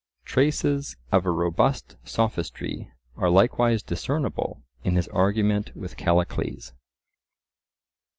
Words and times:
Traces 0.25 0.97
of 1.11 1.27
a 1.27 1.29
"robust 1.29 1.95
sophistry" 2.03 2.91
are 3.17 3.29
likewise 3.29 3.83
discernible 3.83 4.63
in 4.83 4.95
his 4.95 5.07
argument 5.09 5.75
with 5.77 5.95
Callicles. 5.95 6.73